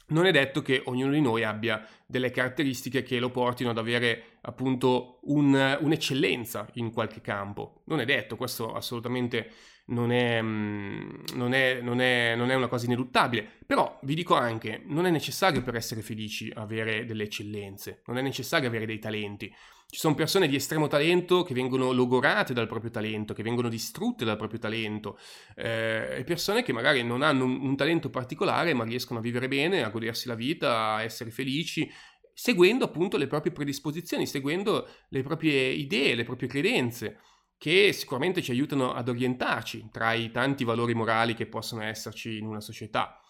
Non 0.06 0.25
è 0.25 0.32
detto 0.32 0.62
che 0.62 0.82
ognuno 0.86 1.13
di 1.13 1.22
noi 1.22 1.44
abbia 1.44 1.86
delle 2.06 2.30
caratteristiche 2.30 3.04
che 3.04 3.20
lo 3.20 3.30
portino 3.30 3.70
ad 3.70 3.78
avere 3.78 4.38
appunto 4.42 5.20
un, 5.24 5.78
un'eccellenza 5.80 6.68
in 6.74 6.92
qualche 6.92 7.22
campo. 7.22 7.84
Non 7.86 8.02
è 8.02 8.06
detto, 8.06 8.36
questo 8.36 8.74
assolutamente 8.74 9.50
non 9.86 10.12
è, 10.12 10.42
mm, 10.42 11.24
non, 11.36 11.54
è, 11.54 11.80
non, 11.82 12.02
è, 12.02 12.36
non 12.36 12.52
è, 12.52 12.56
una 12.56 12.68
cosa 12.68 12.86
ineluttabile, 12.86 13.48
però 13.66 13.98
vi 14.04 14.16
dico 14.16 14.36
anche, 14.36 14.82
non 14.86 15.06
è 15.06 15.10
necessario 15.10 15.62
per 15.62 15.75
essere 15.75 16.02
felici 16.02 16.52
avere 16.54 17.06
delle 17.06 17.24
eccellenze, 17.24 18.02
non 18.06 18.18
è 18.18 18.22
necessario 18.22 18.68
avere 18.68 18.86
dei 18.86 19.00
talenti. 19.00 19.54
Ci 19.94 20.00
sono 20.00 20.16
persone 20.16 20.48
di 20.48 20.56
estremo 20.56 20.88
talento 20.88 21.44
che 21.44 21.54
vengono 21.54 21.92
logorate 21.92 22.52
dal 22.52 22.66
proprio 22.66 22.90
talento, 22.90 23.36
che 23.36 23.44
vengono 23.44 23.70
distrutte 23.70 24.26
dal 24.26 24.38
proprio 24.38 24.58
talento, 24.58 25.20
eh, 25.56 26.16
e 26.18 26.24
persone 26.24 26.64
che 26.64 26.74
magari 26.74 27.04
non 27.04 27.22
hanno 27.22 27.44
un, 27.44 27.60
un 27.62 27.76
talento 27.76 28.10
particolare 28.10 28.74
ma 28.74 28.86
riescono 28.86 29.20
a 29.20 29.22
vivere 29.22 29.48
bene, 29.48 29.84
a 29.84 29.90
godersi 29.90 30.28
la 30.28 30.34
vita, 30.34 30.96
a 30.96 31.04
essere 31.04 31.30
felici 31.30 31.88
seguendo 32.34 32.86
appunto 32.86 33.18
le 33.18 33.28
proprie 33.28 33.52
predisposizioni, 33.52 34.26
seguendo 34.26 34.88
le 35.10 35.22
proprie 35.22 35.70
idee, 35.70 36.16
le 36.16 36.24
proprie 36.24 36.50
credenze 36.50 37.20
che 37.56 37.94
sicuramente 37.94 38.42
ci 38.42 38.50
aiutano 38.50 38.94
ad 38.94 39.10
orientarci 39.10 39.90
tra 39.92 40.14
i 40.14 40.32
tanti 40.32 40.64
valori 40.64 40.96
morali 40.96 41.36
che 41.36 41.46
possono 41.46 41.84
esserci 41.84 42.40
in 42.40 42.48
una 42.48 42.62
società. 42.62 43.22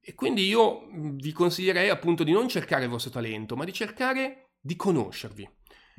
E 0.00 0.14
quindi 0.14 0.46
io 0.46 0.86
vi 0.92 1.32
consiglierei 1.32 1.88
appunto 1.88 2.22
di 2.22 2.30
non 2.30 2.46
cercare 2.46 2.84
il 2.84 2.90
vostro 2.90 3.10
talento, 3.10 3.56
ma 3.56 3.64
di 3.64 3.72
cercare 3.72 4.52
di 4.60 4.76
conoscervi, 4.76 5.48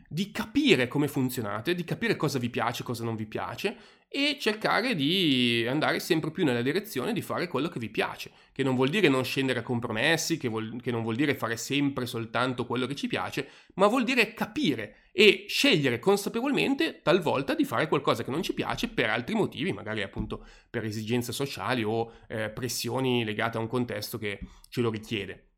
di 0.08 0.32
capire 0.32 0.88
come 0.88 1.08
funzionate, 1.08 1.74
di 1.74 1.86
capire 1.86 2.18
cosa 2.18 2.38
vi 2.38 2.50
piace, 2.50 2.84
cosa 2.84 3.04
non 3.04 3.16
vi 3.16 3.26
piace 3.26 3.78
e 4.14 4.38
cercare 4.38 4.94
di 4.94 5.66
andare 5.70 6.02
sempre 6.02 6.32
più 6.32 6.44
nella 6.44 6.62
direzione 6.62 7.14
di 7.14 7.22
fare 7.22 7.48
quello 7.48 7.70
che 7.70 7.80
vi 7.80 7.88
piace, 7.88 8.30
che 8.52 8.62
non 8.62 8.76
vuol 8.76 8.90
dire 8.90 9.08
non 9.08 9.24
scendere 9.24 9.60
a 9.60 9.64
compromessi, 9.64 10.36
che, 10.36 10.50
vuol, 10.50 10.82
che 10.82 10.92
non 10.92 11.02
vuol 11.02 11.16
dire 11.16 11.34
fare 11.34 11.56
sempre 11.56 12.06
soltanto 12.06 12.66
quello 12.66 12.88
che 12.88 12.96
ci 12.96 13.08
piace, 13.08 13.48
ma 13.76 13.88
vuol 13.88 14.04
dire 14.04 14.34
capire 14.34 14.96
e 15.14 15.46
scegliere 15.48 16.00
consapevolmente 16.00 17.02
talvolta 17.02 17.56
di 17.56 17.64
fare 17.64 17.88
qualcosa 17.88 18.26
che 18.26 18.32
non 18.32 18.44
ci 18.44 18.54
piace 18.54 18.90
per 18.90 19.10
altri 19.10 19.34
motivi, 19.34 19.72
magari 19.72 20.02
appunto 20.02 20.46
per 20.70 20.84
esigenze 20.84 21.32
sociali 21.32 21.84
o 21.84 22.12
eh, 22.28 22.50
pressioni 22.50 23.24
legate 23.24 23.56
a 23.56 23.62
un 23.62 23.68
contesto 23.68 24.18
che 24.18 24.40
ce 24.68 24.82
lo 24.82 24.90
richiede. 24.90 25.52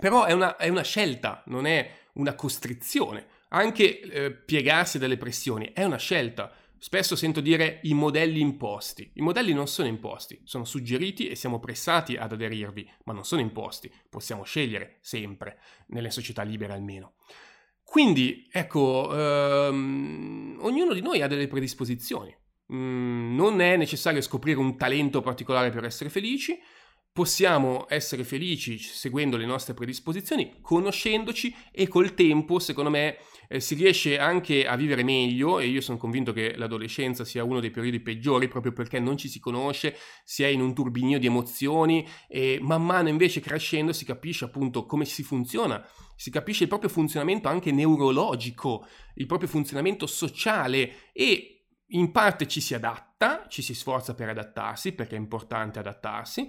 Però 0.00 0.24
è 0.24 0.32
una, 0.32 0.56
è 0.56 0.68
una 0.68 0.82
scelta, 0.82 1.42
non 1.48 1.66
è 1.66 1.98
una 2.14 2.34
costrizione. 2.34 3.26
Anche 3.52 4.00
eh, 4.00 4.32
piegarsi 4.32 4.98
delle 4.98 5.16
pressioni 5.16 5.72
è 5.72 5.84
una 5.84 5.96
scelta. 5.96 6.52
Spesso 6.78 7.16
sento 7.16 7.40
dire 7.40 7.80
i 7.82 7.94
modelli 7.94 8.40
imposti. 8.40 9.10
I 9.14 9.22
modelli 9.22 9.52
non 9.52 9.66
sono 9.66 9.88
imposti, 9.88 10.40
sono 10.44 10.64
suggeriti 10.64 11.28
e 11.28 11.34
siamo 11.34 11.58
pressati 11.58 12.16
ad 12.16 12.32
aderirvi, 12.32 12.88
ma 13.04 13.12
non 13.12 13.24
sono 13.24 13.40
imposti. 13.40 13.92
Possiamo 14.08 14.44
scegliere 14.44 14.98
sempre, 15.00 15.58
nelle 15.88 16.10
società 16.10 16.42
libere 16.42 16.72
almeno. 16.72 17.14
Quindi, 17.82 18.48
ecco, 18.50 19.10
ehm, 19.12 20.58
ognuno 20.60 20.94
di 20.94 21.02
noi 21.02 21.20
ha 21.20 21.26
delle 21.26 21.48
predisposizioni. 21.48 22.32
Mm, 22.72 23.34
non 23.34 23.60
è 23.60 23.76
necessario 23.76 24.20
scoprire 24.20 24.60
un 24.60 24.76
talento 24.76 25.20
particolare 25.20 25.70
per 25.70 25.84
essere 25.84 26.08
felici, 26.08 26.56
possiamo 27.12 27.86
essere 27.88 28.24
felici 28.24 28.78
seguendo 28.78 29.36
le 29.36 29.46
nostre 29.46 29.74
predisposizioni, 29.74 30.58
conoscendoci 30.60 31.54
e 31.72 31.88
col 31.88 32.14
tempo, 32.14 32.58
secondo 32.58 32.90
me, 32.90 33.16
eh, 33.48 33.58
si 33.58 33.74
riesce 33.74 34.16
anche 34.18 34.64
a 34.64 34.76
vivere 34.76 35.02
meglio 35.02 35.58
e 35.58 35.66
io 35.66 35.80
sono 35.80 35.98
convinto 35.98 36.32
che 36.32 36.56
l'adolescenza 36.56 37.24
sia 37.24 37.42
uno 37.42 37.58
dei 37.58 37.72
periodi 37.72 37.98
peggiori 37.98 38.46
proprio 38.46 38.72
perché 38.72 39.00
non 39.00 39.16
ci 39.16 39.28
si 39.28 39.40
conosce, 39.40 39.96
si 40.24 40.44
è 40.44 40.46
in 40.46 40.60
un 40.60 40.72
turbinio 40.72 41.18
di 41.18 41.26
emozioni 41.26 42.06
e 42.28 42.58
man 42.62 42.84
mano 42.84 43.08
invece 43.08 43.40
crescendo 43.40 43.92
si 43.92 44.04
capisce 44.04 44.44
appunto 44.44 44.86
come 44.86 45.04
si 45.04 45.24
funziona, 45.24 45.84
si 46.14 46.30
capisce 46.30 46.62
il 46.62 46.68
proprio 46.68 46.90
funzionamento 46.90 47.48
anche 47.48 47.72
neurologico, 47.72 48.86
il 49.14 49.26
proprio 49.26 49.48
funzionamento 49.48 50.06
sociale 50.06 51.10
e 51.12 51.59
in 51.90 52.12
parte 52.12 52.46
ci 52.46 52.60
si 52.60 52.74
adatta, 52.74 53.46
ci 53.48 53.62
si 53.62 53.74
sforza 53.74 54.14
per 54.14 54.28
adattarsi 54.28 54.92
perché 54.92 55.16
è 55.16 55.18
importante 55.18 55.78
adattarsi, 55.78 56.48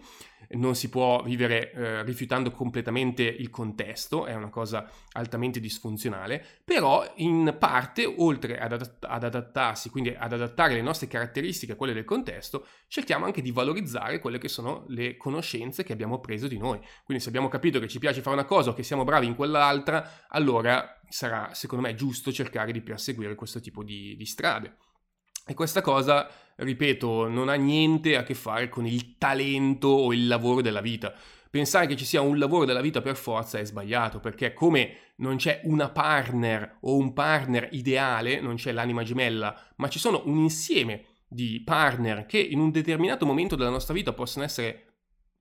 non 0.52 0.76
si 0.76 0.90
può 0.90 1.22
vivere 1.24 1.72
eh, 1.72 2.04
rifiutando 2.04 2.52
completamente 2.52 3.24
il 3.24 3.50
contesto, 3.50 4.26
è 4.26 4.34
una 4.34 4.50
cosa 4.50 4.90
altamente 5.14 5.60
disfunzionale, 5.60 6.44
però 6.64 7.10
in 7.16 7.56
parte 7.58 8.06
oltre 8.06 8.60
ad, 8.60 8.74
adatt- 8.74 9.06
ad 9.08 9.24
adattarsi, 9.24 9.90
quindi 9.90 10.14
ad 10.18 10.34
adattare 10.34 10.74
le 10.74 10.82
nostre 10.82 11.08
caratteristiche 11.08 11.74
a 11.74 11.76
quelle 11.76 11.94
del 11.94 12.06
contesto, 12.06 12.68
cerchiamo 12.88 13.26
anche 13.26 13.42
di 13.42 13.52
valorizzare 13.52 14.20
quelle 14.20 14.38
che 14.38 14.48
sono 14.48 14.86
le 14.90 15.18
conoscenze 15.18 15.84
che 15.84 15.94
abbiamo 15.94 16.20
preso 16.20 16.48
di 16.48 16.58
noi. 16.58 16.80
Quindi 17.04 17.24
se 17.24 17.30
abbiamo 17.30 17.48
capito 17.48 17.80
che 17.80 17.88
ci 17.88 18.00
piace 18.00 18.22
fare 18.22 18.36
una 18.36 18.46
cosa 18.46 18.72
o 18.72 18.74
che 18.74 18.84
siamo 18.84 19.04
bravi 19.04 19.26
in 19.26 19.36
quell'altra, 19.36 20.26
allora 20.28 21.00
sarà 21.10 21.54
secondo 21.54 21.86
me 21.86 21.96
giusto 21.96 22.32
cercare 22.32 22.72
di 22.72 22.82
perseguire 22.82 23.36
questo 23.36 23.60
tipo 23.60 23.84
di, 23.84 24.16
di 24.16 24.26
strade. 24.26 24.76
E 25.46 25.54
questa 25.54 25.82
cosa, 25.82 26.30
ripeto, 26.56 27.28
non 27.28 27.50
ha 27.50 27.56
niente 27.56 28.16
a 28.16 28.24
che 28.24 28.36
fare 28.36 28.70
con 28.70 28.86
il 28.86 29.18
talento 29.18 29.88
o 29.88 30.14
il 30.14 30.28
lavoro 30.28 30.62
della 30.62 30.82
vita. 30.82 31.14
Pensare 31.50 31.88
che 31.88 31.98
ci 31.98 32.06
sia 32.06 32.22
un 32.22 32.38
lavoro 32.38 32.64
della 32.64 32.80
vita 32.80 33.02
per 33.02 33.18
forza 33.18 33.60
è 33.60 33.66
sbagliato, 33.66 34.20
perché 34.20 34.54
come 34.54 34.98
non 35.18 35.36
c'è 35.36 35.62
una 35.66 35.90
partner 35.90 36.78
o 36.82 36.96
un 36.96 37.12
partner 37.12 37.68
ideale, 37.72 38.40
non 38.40 38.56
c'è 38.56 38.72
l'anima 38.72 39.04
gemella, 39.04 39.74
ma 39.76 39.90
ci 39.90 40.00
sono 40.00 40.22
un 40.26 40.38
insieme 40.38 41.06
di 41.28 41.62
partner 41.64 42.26
che 42.26 42.40
in 42.40 42.60
un 42.60 42.72
determinato 42.72 43.26
momento 43.26 43.56
della 43.56 43.70
nostra 43.70 43.94
vita 43.94 44.14
possono 44.14 44.46
essere 44.46 44.94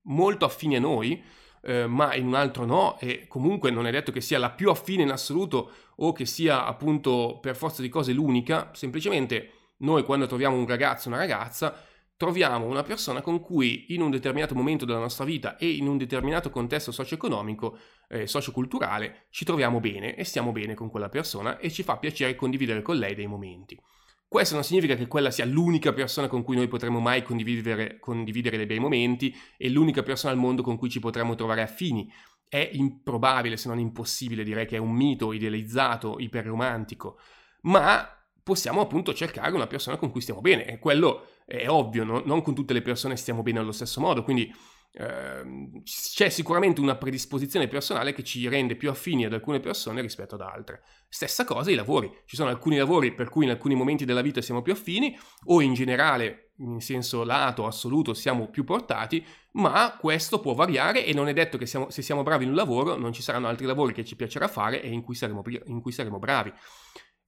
molto 0.02 0.44
affini 0.44 0.76
a 0.76 0.80
noi, 0.80 1.22
eh, 1.62 1.86
ma 1.86 2.14
in 2.14 2.26
un 2.26 2.34
altro 2.34 2.64
no, 2.64 2.98
e 2.98 3.26
comunque 3.28 3.70
non 3.70 3.86
è 3.86 3.90
detto 3.90 4.10
che 4.10 4.20
sia 4.20 4.38
la 4.38 4.50
più 4.50 4.70
affine 4.70 5.02
in 5.02 5.10
assoluto 5.10 5.70
o 5.96 6.12
che 6.12 6.26
sia 6.26 6.64
appunto 6.64 7.38
per 7.40 7.54
forza 7.54 7.82
di 7.82 7.88
cose 7.88 8.12
l'unica, 8.12 8.70
semplicemente 8.72 9.50
noi 9.80 10.04
quando 10.04 10.26
troviamo 10.26 10.56
un 10.56 10.66
ragazzo 10.66 11.08
o 11.08 11.12
una 11.12 11.20
ragazza, 11.20 11.74
troviamo 12.20 12.66
una 12.66 12.82
persona 12.82 13.22
con 13.22 13.40
cui 13.40 13.86
in 13.94 14.02
un 14.02 14.10
determinato 14.10 14.54
momento 14.54 14.84
della 14.84 14.98
nostra 14.98 15.24
vita 15.24 15.56
e 15.56 15.70
in 15.70 15.86
un 15.86 15.96
determinato 15.96 16.50
contesto 16.50 16.92
socio-economico, 16.92 17.78
eh, 18.08 18.26
socio-culturale, 18.26 19.28
ci 19.30 19.46
troviamo 19.46 19.80
bene 19.80 20.14
e 20.14 20.24
stiamo 20.24 20.52
bene 20.52 20.74
con 20.74 20.90
quella 20.90 21.08
persona 21.08 21.58
e 21.58 21.70
ci 21.70 21.82
fa 21.82 21.96
piacere 21.96 22.34
condividere 22.34 22.82
con 22.82 22.96
lei 22.96 23.14
dei 23.14 23.26
momenti. 23.26 23.80
Questo 24.28 24.54
non 24.54 24.64
significa 24.64 24.96
che 24.96 25.06
quella 25.06 25.30
sia 25.30 25.46
l'unica 25.46 25.94
persona 25.94 26.28
con 26.28 26.44
cui 26.44 26.56
noi 26.56 26.68
potremo 26.68 27.00
mai 27.00 27.22
condividere, 27.22 27.98
condividere 27.98 28.58
dei 28.58 28.66
bei 28.66 28.78
momenti 28.78 29.34
e 29.56 29.70
l'unica 29.70 30.02
persona 30.02 30.32
al 30.34 30.38
mondo 30.38 30.62
con 30.62 30.76
cui 30.76 30.90
ci 30.90 31.00
potremo 31.00 31.34
trovare 31.34 31.62
affini. 31.62 32.12
È 32.46 32.68
improbabile, 32.74 33.56
se 33.56 33.68
non 33.68 33.78
impossibile, 33.78 34.44
direi 34.44 34.66
che 34.66 34.76
è 34.76 34.78
un 34.78 34.92
mito 34.92 35.32
idealizzato, 35.32 36.18
iperromantico, 36.18 37.18
ma 37.62 38.19
possiamo 38.42 38.80
appunto 38.80 39.14
cercare 39.14 39.52
una 39.52 39.66
persona 39.66 39.96
con 39.96 40.10
cui 40.10 40.20
stiamo 40.20 40.40
bene 40.40 40.66
e 40.66 40.78
quello 40.78 41.26
è 41.44 41.68
ovvio, 41.68 42.04
no? 42.04 42.22
non 42.24 42.42
con 42.42 42.54
tutte 42.54 42.72
le 42.72 42.82
persone 42.82 43.16
stiamo 43.16 43.42
bene 43.42 43.58
allo 43.58 43.72
stesso 43.72 44.00
modo, 44.00 44.22
quindi 44.22 44.52
eh, 44.92 45.82
c'è 45.84 46.28
sicuramente 46.28 46.80
una 46.80 46.96
predisposizione 46.96 47.68
personale 47.68 48.12
che 48.12 48.24
ci 48.24 48.48
rende 48.48 48.74
più 48.74 48.90
affini 48.90 49.24
ad 49.24 49.32
alcune 49.32 49.60
persone 49.60 50.00
rispetto 50.00 50.34
ad 50.34 50.40
altre. 50.40 50.82
Stessa 51.08 51.44
cosa 51.44 51.70
i 51.70 51.74
lavori, 51.74 52.10
ci 52.24 52.36
sono 52.36 52.50
alcuni 52.50 52.76
lavori 52.76 53.14
per 53.14 53.28
cui 53.28 53.44
in 53.44 53.50
alcuni 53.50 53.74
momenti 53.74 54.04
della 54.04 54.22
vita 54.22 54.40
siamo 54.40 54.62
più 54.62 54.72
affini 54.72 55.16
o 55.44 55.60
in 55.60 55.74
generale 55.74 56.52
in 56.60 56.80
senso 56.80 57.24
lato, 57.24 57.66
assoluto, 57.66 58.12
siamo 58.14 58.48
più 58.48 58.64
portati, 58.64 59.24
ma 59.52 59.96
questo 59.98 60.40
può 60.40 60.54
variare 60.54 61.04
e 61.04 61.14
non 61.14 61.28
è 61.28 61.32
detto 61.32 61.56
che 61.56 61.66
siamo, 61.66 61.88
se 61.90 62.02
siamo 62.02 62.22
bravi 62.22 62.44
in 62.44 62.50
un 62.50 62.56
lavoro 62.56 62.96
non 62.96 63.12
ci 63.12 63.22
saranno 63.22 63.48
altri 63.48 63.66
lavori 63.66 63.92
che 63.92 64.04
ci 64.04 64.16
piacerà 64.16 64.46
fare 64.46 64.82
e 64.82 64.90
in 64.90 65.02
cui 65.02 65.14
saremo, 65.14 65.42
in 65.66 65.80
cui 65.80 65.92
saremo 65.92 66.18
bravi. 66.18 66.52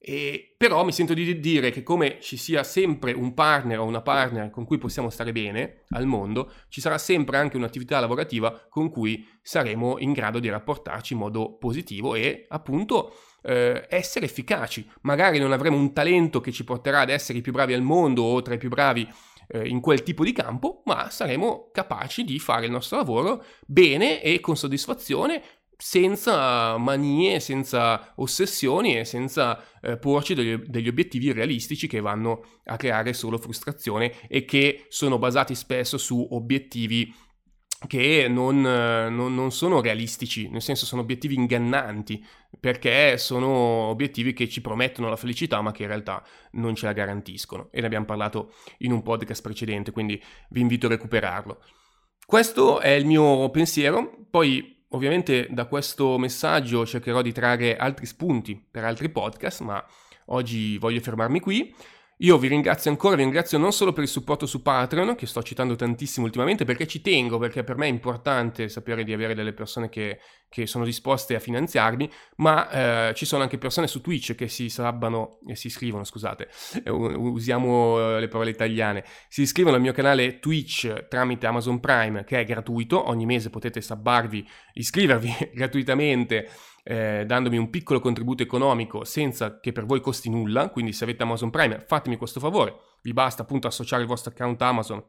E, 0.05 0.53
però 0.57 0.83
mi 0.83 0.91
sento 0.91 1.13
di 1.13 1.39
dire 1.39 1.71
che 1.71 1.81
come 1.81 2.17
ci 2.19 2.35
sia 2.35 2.65
sempre 2.65 3.13
un 3.13 3.33
partner 3.33 3.79
o 3.79 3.85
una 3.85 4.01
partner 4.01 4.49
con 4.49 4.65
cui 4.65 4.77
possiamo 4.77 5.09
stare 5.09 5.31
bene 5.31 5.83
al 5.91 6.05
mondo, 6.05 6.51
ci 6.67 6.81
sarà 6.81 6.97
sempre 6.97 7.37
anche 7.37 7.55
un'attività 7.55 8.01
lavorativa 8.01 8.67
con 8.67 8.89
cui 8.89 9.25
saremo 9.41 9.97
in 9.99 10.11
grado 10.11 10.39
di 10.39 10.49
rapportarci 10.49 11.13
in 11.13 11.19
modo 11.19 11.55
positivo 11.55 12.15
e 12.15 12.45
appunto 12.49 13.15
eh, 13.43 13.85
essere 13.87 14.25
efficaci. 14.25 14.85
Magari 15.03 15.39
non 15.39 15.53
avremo 15.53 15.77
un 15.77 15.93
talento 15.93 16.41
che 16.41 16.51
ci 16.51 16.65
porterà 16.65 16.99
ad 16.99 17.09
essere 17.09 17.37
i 17.37 17.41
più 17.41 17.53
bravi 17.53 17.71
al 17.71 17.81
mondo 17.81 18.23
o 18.23 18.41
tra 18.41 18.55
i 18.55 18.57
più 18.57 18.67
bravi 18.67 19.07
eh, 19.47 19.65
in 19.69 19.79
quel 19.79 20.03
tipo 20.03 20.25
di 20.25 20.33
campo, 20.33 20.81
ma 20.83 21.09
saremo 21.11 21.69
capaci 21.71 22.25
di 22.25 22.39
fare 22.39 22.65
il 22.65 22.71
nostro 22.71 22.97
lavoro 22.97 23.41
bene 23.65 24.21
e 24.21 24.41
con 24.41 24.57
soddisfazione 24.57 25.41
senza 25.85 26.77
manie, 26.77 27.41
senza 27.41 28.13
ossessioni 28.15 28.97
e 28.97 29.03
senza 29.03 29.61
eh, 29.81 29.97
porci 29.97 30.33
degli, 30.33 30.55
degli, 30.55 30.87
obiettivi 30.87 31.33
realistici 31.33 31.87
che 31.87 31.99
vanno 31.99 32.45
a 32.63 32.77
creare 32.77 33.11
solo 33.11 33.37
frustrazione 33.37 34.13
e 34.29 34.45
che 34.45 34.85
sono 34.87 35.19
basati 35.19 35.55
spesso 35.55 35.97
su 35.97 36.25
obiettivi 36.31 37.13
che 37.85 38.27
non, 38.29 38.61
non, 38.61 39.35
non, 39.35 39.51
sono 39.51 39.81
realistici, 39.81 40.47
nel 40.47 40.61
senso 40.61 40.85
sono 40.85 41.01
obiettivi 41.01 41.35
ingannanti, 41.35 42.25
perché 42.57 43.17
sono 43.17 43.49
obiettivi 43.49 44.31
che 44.31 44.47
ci 44.47 44.61
promettono 44.61 45.09
la 45.09 45.17
felicità 45.17 45.59
ma 45.59 45.73
che 45.73 45.81
in 45.81 45.89
realtà 45.89 46.23
non 46.51 46.75
ce 46.75 46.85
la 46.85 46.93
garantiscono. 46.93 47.67
E 47.71 47.81
ne 47.81 47.87
abbiamo 47.87 48.05
parlato 48.05 48.53
in 48.77 48.93
un 48.93 49.03
podcast 49.03 49.41
precedente, 49.41 49.91
quindi 49.91 50.23
vi 50.51 50.61
invito 50.61 50.85
a 50.85 50.91
recuperarlo. 50.91 51.61
Questo 52.25 52.79
è 52.79 52.91
il 52.91 53.05
mio 53.05 53.49
pensiero, 53.49 54.27
poi 54.29 54.73
Ovviamente 54.93 55.47
da 55.49 55.65
questo 55.65 56.19
messaggio 56.19 56.85
cercherò 56.85 57.23
di 57.23 57.31
trarre 57.31 57.75
altri 57.75 58.05
spunti 58.05 58.61
per 58.69 58.83
altri 58.83 59.09
podcast, 59.09 59.61
ma 59.61 59.83
oggi 60.25 60.77
voglio 60.77 60.99
fermarmi 60.99 61.39
qui. 61.39 61.73
Io 62.17 62.37
vi 62.37 62.47
ringrazio 62.47 62.91
ancora, 62.91 63.15
vi 63.15 63.23
ringrazio 63.23 63.57
non 63.57 63.73
solo 63.73 63.91
per 63.91 64.03
il 64.03 64.09
supporto 64.09 64.45
su 64.45 64.61
Patreon, 64.61 65.15
che 65.15 65.25
sto 65.25 65.41
citando 65.41 65.75
tantissimo 65.75 66.25
ultimamente, 66.25 66.63
perché 66.63 66.85
ci 66.85 67.01
tengo, 67.01 67.39
perché 67.39 67.63
per 67.63 67.75
me 67.75 67.87
è 67.87 67.89
importante 67.89 68.69
sapere 68.69 69.03
di 69.03 69.13
avere 69.13 69.33
delle 69.33 69.51
persone 69.51 69.89
che, 69.89 70.19
che 70.47 70.67
sono 70.67 70.85
disposte 70.85 71.35
a 71.35 71.39
finanziarmi, 71.39 72.09
ma 72.37 73.09
eh, 73.09 73.13
ci 73.15 73.25
sono 73.25 73.41
anche 73.41 73.57
persone 73.57 73.87
su 73.87 73.99
Twitch 73.99 74.35
che 74.35 74.47
si 74.47 74.69
sabbano, 74.69 75.39
e 75.47 75.55
si 75.55 75.67
iscrivono, 75.67 76.03
scusate, 76.03 76.49
eh, 76.83 76.91
usiamo 76.91 78.15
eh, 78.15 78.19
le 78.19 78.27
parole 78.27 78.51
italiane, 78.51 79.03
si 79.27 79.41
iscrivono 79.41 79.75
al 79.75 79.81
mio 79.81 79.91
canale 79.91 80.39
Twitch 80.39 81.07
tramite 81.07 81.47
Amazon 81.47 81.79
Prime, 81.79 82.23
che 82.25 82.39
è 82.39 82.45
gratuito, 82.45 83.09
ogni 83.09 83.25
mese 83.25 83.49
potete 83.49 83.81
sabbarvi, 83.81 84.47
iscrivervi 84.73 85.49
gratuitamente 85.53 86.47
eh, 86.83 87.23
dandomi 87.25 87.57
un 87.57 87.69
piccolo 87.69 87.99
contributo 87.99 88.43
economico 88.43 89.03
senza 89.05 89.59
che 89.59 89.71
per 89.71 89.85
voi 89.85 90.01
costi 90.01 90.29
nulla, 90.29 90.69
quindi 90.69 90.93
se 90.93 91.05
avete 91.05 91.23
Amazon 91.23 91.49
Prime 91.49 91.79
fatemi 91.79 92.17
questo 92.17 92.39
favore, 92.39 92.75
vi 93.01 93.13
basta 93.13 93.41
appunto 93.41 93.67
associare 93.67 94.01
il 94.01 94.07
vostro 94.07 94.31
account 94.31 94.61
Amazon 94.61 95.03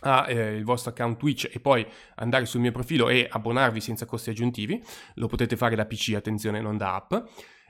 a 0.00 0.28
eh, 0.28 0.62
vostro 0.62 0.90
account 0.90 1.16
Twitch 1.16 1.48
e 1.52 1.60
poi 1.60 1.86
andare 2.16 2.44
sul 2.44 2.60
mio 2.60 2.72
profilo 2.72 3.08
e 3.08 3.26
abbonarvi 3.30 3.80
senza 3.80 4.04
costi 4.04 4.30
aggiuntivi. 4.30 4.82
Lo 5.14 5.26
potete 5.26 5.56
fare 5.56 5.74
da 5.74 5.86
PC, 5.86 6.14
attenzione, 6.14 6.60
non 6.60 6.76
da 6.76 6.94
app. 6.96 7.14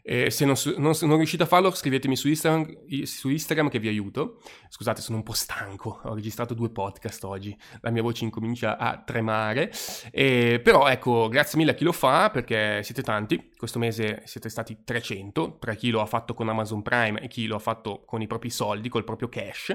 Eh, 0.09 0.31
se 0.31 0.45
non, 0.45 0.55
non, 0.77 0.95
non, 1.01 1.17
riuscite 1.17 1.43
a 1.43 1.47
farlo, 1.47 1.73
scrivetemi 1.73 2.15
su 2.15 2.29
Instagram, 2.29 3.03
su 3.03 3.29
Instagram, 3.29 3.69
che 3.69 3.81
vi 3.81 3.89
aiuto. 3.89 4.39
Scusate, 4.69 5.01
sono 5.01 5.17
un 5.17 5.25
po' 5.25 5.33
stanco. 5.33 6.01
Ho 6.05 6.15
registrato 6.15 6.55
due 6.55 6.71
podcast 6.71 7.25
oggi. 7.25 7.57
La 7.81 7.91
mia 7.91 8.03
voce 8.03 8.23
incomincia 8.23 8.79
a 8.79 9.03
tremare. 9.05 9.73
Eh, 10.13 10.61
però 10.63 10.87
ecco, 10.87 11.27
grazie 11.27 11.59
mille 11.59 11.73
a 11.73 11.75
chi 11.75 11.83
lo 11.83 11.91
fa 11.91 12.31
perché 12.31 12.85
siete 12.85 13.03
tanti. 13.03 13.51
Questo 13.57 13.81
mese 13.81 14.23
siete 14.27 14.49
stati 14.49 14.85
300 14.85 15.57
tra 15.59 15.75
chi 15.75 15.91
lo 15.91 16.01
ha 16.01 16.07
fatto 16.07 16.35
con 16.35 16.49
Amazon 16.49 16.83
Prime 16.83 17.21
e 17.21 17.27
chi 17.27 17.47
lo 17.47 17.57
ha 17.57 17.61
fatto 17.61 18.05
con 18.07 18.23
i 18.23 18.29
propri 18.29 18.51
soldi, 18.51 18.89
col 18.89 19.03
proprio 19.03 19.29
cash. 19.29 19.75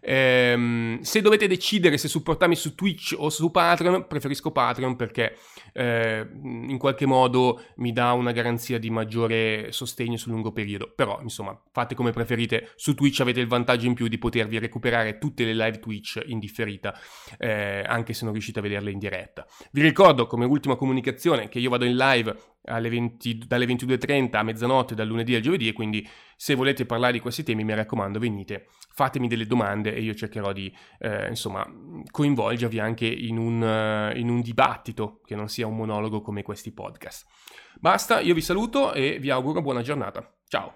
Eh, 0.00 0.98
se 1.02 1.20
dovete 1.20 1.46
decidere 1.46 1.98
se 1.98 2.08
supportarmi 2.08 2.54
su 2.54 2.74
Twitch 2.74 3.14
o 3.18 3.28
su 3.28 3.50
Patreon, 3.50 4.06
preferisco 4.06 4.52
Patreon 4.52 4.96
perché 4.96 5.36
eh, 5.74 6.26
in 6.32 6.78
qualche 6.78 7.04
modo 7.04 7.62
mi 7.76 7.92
dà 7.92 8.12
una 8.12 8.32
garanzia 8.32 8.78
di 8.78 8.88
maggiore 8.88 9.65
sostegno 9.72 10.16
sul 10.16 10.32
lungo 10.32 10.52
periodo. 10.52 10.92
Però, 10.94 11.20
insomma, 11.22 11.58
fate 11.72 11.94
come 11.94 12.10
preferite. 12.10 12.72
Su 12.76 12.94
Twitch 12.94 13.20
avete 13.20 13.40
il 13.40 13.46
vantaggio 13.46 13.86
in 13.86 13.94
più 13.94 14.08
di 14.08 14.18
potervi 14.18 14.58
recuperare 14.58 15.18
tutte 15.18 15.44
le 15.44 15.54
live 15.54 15.78
Twitch 15.78 16.22
in 16.26 16.38
differita, 16.38 16.98
eh, 17.38 17.82
anche 17.86 18.12
se 18.12 18.24
non 18.24 18.32
riuscite 18.32 18.58
a 18.58 18.62
vederle 18.62 18.90
in 18.90 18.98
diretta. 18.98 19.46
Vi 19.70 19.82
ricordo 19.82 20.26
come 20.26 20.44
ultima 20.44 20.76
comunicazione 20.76 21.48
che 21.48 21.58
io 21.58 21.70
vado 21.70 21.84
in 21.84 21.96
live 21.96 22.36
20, 22.66 23.44
dalle 23.46 23.66
22.30 23.66 24.36
a 24.36 24.42
mezzanotte 24.42 24.94
dal 24.94 25.06
lunedì 25.06 25.34
al 25.34 25.40
giovedì 25.40 25.68
e 25.68 25.72
quindi 25.72 26.06
se 26.34 26.54
volete 26.54 26.84
parlare 26.84 27.12
di 27.12 27.20
questi 27.20 27.42
temi 27.42 27.64
mi 27.64 27.74
raccomando 27.74 28.18
venite, 28.18 28.66
fatemi 28.92 29.28
delle 29.28 29.46
domande 29.46 29.94
e 29.94 30.02
io 30.02 30.14
cercherò 30.14 30.52
di 30.52 30.74
eh, 30.98 31.28
insomma 31.28 31.66
coinvolgervi 32.10 32.78
anche 32.78 33.06
in 33.06 33.38
un, 33.38 33.62
uh, 33.62 34.16
in 34.16 34.28
un 34.28 34.40
dibattito 34.40 35.20
che 35.24 35.34
non 35.34 35.48
sia 35.48 35.66
un 35.66 35.76
monologo 35.76 36.20
come 36.20 36.42
questi 36.42 36.72
podcast. 36.72 37.26
Basta, 37.80 38.20
io 38.20 38.34
vi 38.34 38.40
saluto 38.40 38.92
e 38.92 39.18
vi 39.20 39.30
auguro 39.30 39.62
buona 39.62 39.82
giornata. 39.82 40.26
Ciao! 40.48 40.72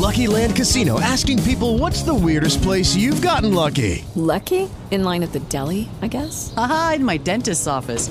Lucky 0.00 0.26
Land 0.26 0.56
Casino 0.56 0.98
asking 1.00 1.42
people 1.42 1.78
what's 1.78 2.02
the 2.02 2.14
weirdest 2.14 2.62
place 2.62 2.96
you've 2.96 3.20
gotten 3.20 3.52
lucky? 3.52 4.04
Lucky? 4.14 4.68
In 4.90 5.04
line 5.04 5.22
at 5.22 5.32
the 5.32 5.40
deli, 5.48 5.88
I 6.02 6.08
guess? 6.08 6.52
Aha, 6.56 6.94
in 6.96 7.04
my 7.04 7.18
dentist's 7.18 7.66
office. 7.66 8.10